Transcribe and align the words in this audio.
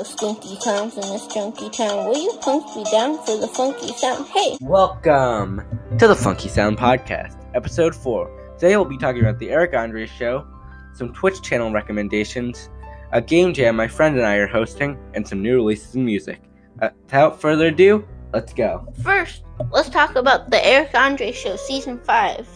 no 0.00 0.04
stinky 0.04 0.56
clowns 0.56 0.94
in 0.94 1.02
this 1.02 1.26
junky 1.26 1.70
town. 1.70 2.06
Will 2.06 2.16
you 2.16 2.32
punks 2.40 2.74
be 2.74 2.82
down 2.90 3.18
for 3.22 3.36
the 3.36 3.46
funky 3.46 3.92
sound? 3.92 4.26
Hey! 4.28 4.56
Welcome 4.62 5.60
to 5.98 6.08
the 6.08 6.16
Funky 6.16 6.48
Sound 6.48 6.78
Podcast, 6.78 7.36
episode 7.54 7.94
4. 7.94 8.54
Today 8.58 8.76
we'll 8.76 8.86
be 8.86 8.96
talking 8.96 9.20
about 9.20 9.38
the 9.38 9.50
Eric 9.50 9.74
Andre 9.74 10.06
Show, 10.06 10.46
some 10.94 11.12
Twitch 11.12 11.42
channel 11.42 11.70
recommendations, 11.70 12.70
a 13.12 13.20
game 13.20 13.52
jam 13.52 13.76
my 13.76 13.86
friend 13.86 14.16
and 14.16 14.24
I 14.24 14.36
are 14.36 14.46
hosting, 14.46 14.96
and 15.12 15.28
some 15.28 15.42
new 15.42 15.56
releases 15.56 15.94
of 15.94 16.00
music. 16.00 16.40
Uh, 16.80 16.88
without 17.04 17.38
further 17.38 17.66
ado, 17.66 18.08
let's 18.32 18.54
go. 18.54 18.90
First, 19.02 19.44
let's 19.70 19.90
talk 19.90 20.16
about 20.16 20.50
the 20.50 20.66
Eric 20.66 20.94
Andre 20.94 21.30
Show 21.30 21.56
Season 21.56 22.00
5. 22.04 22.48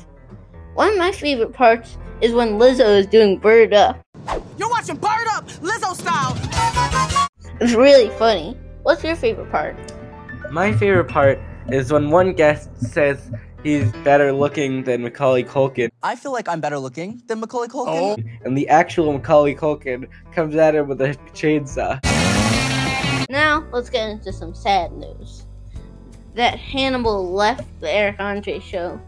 One 0.73 0.93
of 0.93 0.97
my 0.97 1.13
favorite 1.13 1.53
parts 1.53 1.99
is 2.23 2.33
when 2.33 2.59
Lizzo 2.59 3.01
is 3.01 3.07
doing 3.07 3.37
Bird 3.37 3.75
Up. 3.75 4.01
You're 4.57 4.71
watching 4.71 4.97
Bird 4.97 5.27
Up, 5.35 5.47
Lizzo 5.61 5.95
style. 5.95 7.31
It's 7.61 7.75
really 7.75 8.11
funny. 8.19 8.57
What's 8.83 9.05
your 9.05 9.17
favorite 9.17 9.51
part? 9.51 9.77
My 10.51 10.73
favorite 10.73 11.07
part 11.07 11.39
is 11.69 11.93
when 11.93 12.11
one 12.11 12.33
guest 12.33 12.69
says 12.77 13.31
he's 13.63 13.91
better 14.05 14.33
looking 14.33 14.83
than 14.85 15.03
Macaulay 15.03 15.45
Culkin, 15.45 15.91
I 16.03 16.17
feel 16.17 16.33
like 16.33 16.49
I'm 16.49 16.61
better 16.61 16.79
looking 16.79 17.23
than 17.27 17.41
Macaulay 17.41 17.69
Culkin. 17.69 18.19
Oh. 18.19 18.45
and 18.45 18.59
the 18.59 18.69
actual 18.69 19.13
Macaulay 19.13 19.55
Culkin 19.55 20.07
comes 20.33 20.55
at 20.57 20.75
him 20.75 20.89
with 20.89 21.01
a 21.01 21.17
chainsaw. 21.33 21.99
Now, 23.31 23.67
let's 23.73 23.89
get 23.89 24.09
into 24.11 24.33
some 24.33 24.55
sad 24.55 24.93
news. 24.93 25.47
That 26.35 26.59
Hannibal 26.59 27.33
left 27.33 27.65
the 27.81 27.91
Eric 27.91 28.17
Andre 28.19 28.59
show. 28.59 29.01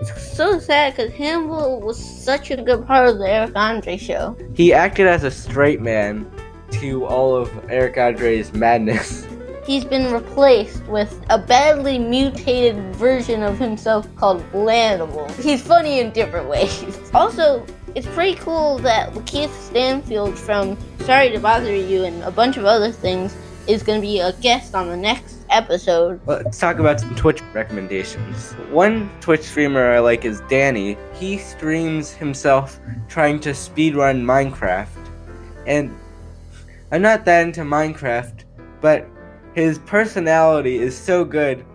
It's 0.00 0.36
so 0.36 0.60
sad 0.60 0.94
because 0.94 1.12
Hannibal 1.12 1.80
was 1.80 1.98
such 1.98 2.50
a 2.50 2.62
good 2.62 2.86
part 2.86 3.08
of 3.08 3.18
the 3.18 3.28
Eric 3.28 3.56
Andre 3.56 3.96
show. 3.96 4.36
He 4.54 4.72
acted 4.72 5.06
as 5.06 5.24
a 5.24 5.30
straight 5.30 5.80
man 5.80 6.30
to 6.72 7.04
all 7.04 7.36
of 7.36 7.50
Eric 7.70 7.96
Andre's 7.96 8.52
madness. 8.52 9.26
He's 9.66 9.84
been 9.84 10.10
replaced 10.12 10.82
with 10.84 11.22
a 11.28 11.38
badly 11.38 11.98
mutated 11.98 12.94
version 12.96 13.42
of 13.42 13.58
himself 13.58 14.08
called 14.16 14.50
Blannibal. 14.50 15.28
He's 15.34 15.62
funny 15.62 16.00
in 16.00 16.10
different 16.10 16.48
ways. 16.50 17.10
Also, 17.12 17.66
it's 17.94 18.06
pretty 18.06 18.36
cool 18.36 18.78
that 18.78 19.12
Lakeith 19.12 19.52
Stanfield 19.60 20.38
from 20.38 20.78
Sorry 21.00 21.30
to 21.30 21.38
Bother 21.38 21.74
You 21.74 22.04
and 22.04 22.22
a 22.22 22.30
bunch 22.30 22.56
of 22.56 22.64
other 22.64 22.90
things 22.90 23.36
is 23.66 23.82
going 23.82 24.00
to 24.00 24.06
be 24.06 24.20
a 24.20 24.32
guest 24.40 24.74
on 24.74 24.88
the 24.88 24.96
next 24.96 25.38
episode. 25.50 26.20
Let's 26.26 26.58
talk 26.58 26.78
about 26.78 27.00
some 27.00 27.14
Twitch 27.14 27.42
recommendations. 27.52 28.52
One 28.70 29.10
Twitch 29.20 29.42
streamer 29.42 29.92
I 29.92 29.98
like 29.98 30.24
is 30.24 30.40
Danny. 30.48 30.96
He 31.14 31.38
streams 31.38 32.10
himself 32.10 32.80
trying 33.08 33.40
to 33.40 33.50
speedrun 33.50 34.22
Minecraft. 34.22 34.88
And 35.66 35.94
I'm 36.90 37.02
not 37.02 37.26
that 37.26 37.46
into 37.46 37.60
Minecraft, 37.60 38.44
but 38.80 39.06
his 39.54 39.78
personality 39.80 40.78
is 40.78 40.96
so 40.96 41.24
good 41.24 41.66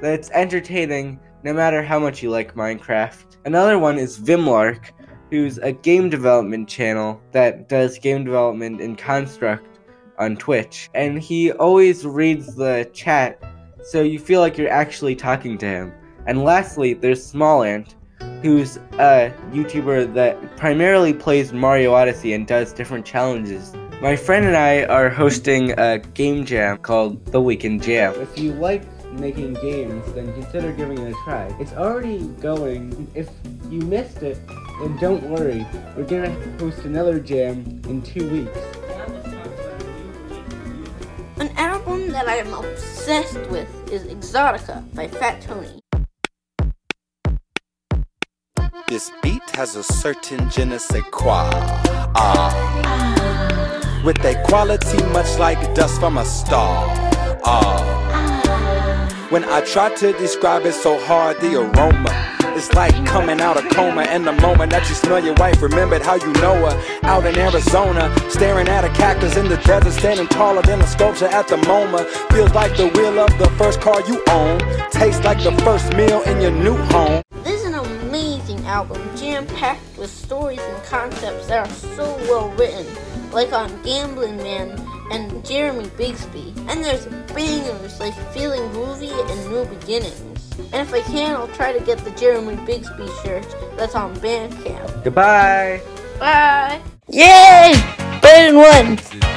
that 0.00 0.14
it's 0.14 0.30
entertaining 0.30 1.20
no 1.44 1.52
matter 1.52 1.82
how 1.82 1.98
much 1.98 2.22
you 2.22 2.30
like 2.30 2.54
Minecraft. 2.54 3.36
Another 3.44 3.78
one 3.78 3.98
is 3.98 4.18
Vimlark, 4.18 4.92
who's 5.30 5.58
a 5.58 5.72
game 5.72 6.08
development 6.08 6.68
channel 6.68 7.20
that 7.32 7.68
does 7.68 7.98
game 7.98 8.24
development 8.24 8.80
in 8.80 8.96
Construct 8.96 9.78
on 10.18 10.36
Twitch, 10.36 10.88
and 10.94 11.18
he 11.18 11.52
always 11.52 12.06
reads 12.06 12.54
the 12.54 12.88
chat 12.94 13.42
so 13.82 14.00
you 14.02 14.18
feel 14.18 14.40
like 14.40 14.56
you're 14.56 14.70
actually 14.70 15.16
talking 15.16 15.58
to 15.58 15.66
him. 15.66 15.92
And 16.26 16.44
lastly, 16.44 16.94
there's 16.94 17.32
Smallant, 17.32 17.94
who's 18.42 18.76
a 18.98 19.34
YouTuber 19.50 20.14
that 20.14 20.56
primarily 20.56 21.12
plays 21.12 21.52
Mario 21.52 21.92
Odyssey 21.92 22.32
and 22.32 22.46
does 22.46 22.72
different 22.72 23.04
challenges. 23.04 23.74
My 24.02 24.16
friend 24.16 24.44
and 24.44 24.56
I 24.56 24.82
are 24.86 25.08
hosting 25.08 25.78
a 25.78 26.00
game 26.00 26.44
jam 26.44 26.78
called 26.78 27.24
The 27.26 27.40
Weekend 27.40 27.84
Jam. 27.84 28.12
If 28.16 28.36
you 28.36 28.52
like 28.52 28.82
making 29.12 29.54
games, 29.54 30.12
then 30.14 30.32
consider 30.32 30.72
giving 30.72 30.98
it 30.98 31.12
a 31.12 31.16
try. 31.22 31.56
It's 31.60 31.72
already 31.74 32.18
going. 32.40 33.06
If 33.14 33.30
you 33.70 33.78
missed 33.82 34.24
it, 34.24 34.44
then 34.80 34.96
don't 34.96 35.22
worry. 35.30 35.64
We're 35.96 36.02
gonna 36.02 36.32
host 36.58 36.80
another 36.80 37.20
jam 37.20 37.80
in 37.88 38.02
two 38.02 38.28
weeks. 38.28 38.58
An 41.36 41.50
album 41.56 42.10
that 42.10 42.26
I 42.26 42.38
am 42.38 42.52
obsessed 42.54 43.38
with 43.50 43.68
is 43.92 44.02
Exotica 44.02 44.82
by 44.96 45.06
Fat 45.06 45.40
Tony. 45.42 45.78
This 48.88 49.12
beat 49.22 49.48
has 49.54 49.76
a 49.76 49.84
certain 49.84 50.50
je 50.50 50.64
ne 50.64 50.78
sais 50.78 51.02
quoi. 51.12 51.48
Ah. 52.16 53.21
With 54.04 54.24
a 54.24 54.34
quality 54.48 55.00
much 55.12 55.38
like 55.38 55.74
dust 55.76 56.00
from 56.00 56.18
a 56.18 56.24
star. 56.24 56.88
Ah. 57.44 59.28
When 59.30 59.44
I 59.44 59.60
try 59.60 59.94
to 59.94 60.12
describe 60.14 60.66
it 60.66 60.72
so 60.72 60.98
hard, 60.98 61.40
the 61.40 61.54
aroma. 61.54 62.10
It's 62.56 62.74
like 62.74 62.94
coming 63.06 63.40
out 63.40 63.56
of 63.56 63.70
coma 63.70 64.02
and 64.02 64.26
the 64.26 64.32
moment 64.32 64.72
that 64.72 64.88
you 64.88 64.96
smell 64.96 65.24
your 65.24 65.34
wife, 65.34 65.62
remembered 65.62 66.02
how 66.02 66.16
you 66.16 66.32
know 66.34 66.56
her. 66.68 66.82
Out 67.04 67.24
in 67.26 67.38
Arizona, 67.38 68.12
staring 68.28 68.66
at 68.66 68.84
a 68.84 68.88
cactus 68.88 69.36
in 69.36 69.48
the 69.48 69.56
desert, 69.58 69.92
standing 69.92 70.26
taller 70.26 70.62
than 70.62 70.80
a 70.80 70.86
sculpture 70.88 71.26
at 71.26 71.46
the 71.46 71.56
MoMA. 71.58 72.04
Feels 72.32 72.52
like 72.54 72.76
the 72.76 72.88
wheel 72.88 73.20
of 73.20 73.30
the 73.38 73.48
first 73.56 73.80
car 73.80 74.00
you 74.08 74.20
own. 74.30 74.58
Tastes 74.90 75.24
like 75.24 75.42
the 75.44 75.52
first 75.62 75.92
meal 75.94 76.22
in 76.22 76.40
your 76.40 76.50
new 76.50 76.76
home. 76.90 77.22
Album, 78.64 79.00
jam 79.16 79.46
packed 79.46 79.98
with 79.98 80.10
stories 80.10 80.60
and 80.60 80.82
concepts 80.84 81.46
that 81.48 81.66
are 81.66 81.72
so 81.74 82.04
well 82.28 82.48
written, 82.50 82.86
like 83.30 83.52
on 83.52 83.70
Gambling 83.82 84.36
Man 84.38 84.70
and 85.10 85.44
Jeremy 85.44 85.86
Bigsby. 85.96 86.56
And 86.68 86.84
there's 86.84 87.06
bangers 87.34 88.00
like 88.00 88.14
Feeling 88.32 88.62
Groovy 88.70 89.10
and 89.10 89.50
New 89.50 89.64
Beginnings. 89.64 90.52
And 90.72 90.86
if 90.86 90.92
I 90.92 91.00
can, 91.00 91.36
I'll 91.36 91.48
try 91.48 91.72
to 91.72 91.84
get 91.84 91.98
the 91.98 92.10
Jeremy 92.12 92.56
Bigsby 92.66 93.24
shirt 93.24 93.46
that's 93.76 93.94
on 93.94 94.14
Bandcamp. 94.16 95.04
Goodbye! 95.04 95.82
Bye! 96.18 96.80
Yay! 97.08 97.72
Better 98.20 98.52
than 98.52 98.56
one! 98.56 99.31